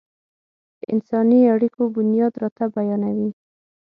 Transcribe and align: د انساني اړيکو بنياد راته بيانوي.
د 0.79 0.81
انساني 0.93 1.39
اړيکو 1.53 1.81
بنياد 1.95 2.33
راته 2.41 2.65
بيانوي. 2.75 3.29